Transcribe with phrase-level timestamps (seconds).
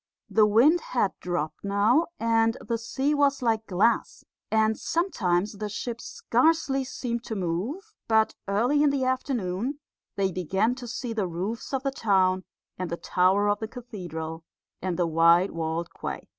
[0.31, 6.01] The wind had dropped now, and the sea was like glass, and sometimes the ship
[6.01, 9.79] scarcely seemed to move, but early in the afternoon
[10.15, 12.45] they began to see the roofs of the town
[12.79, 14.43] and the tower of the cathedral
[14.81, 16.27] and the white walled quay.